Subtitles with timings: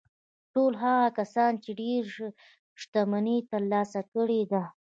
[0.53, 2.23] ټول هغه کسان چې ډېره
[2.81, 4.63] شتمني يې ترلاسه کړې ده.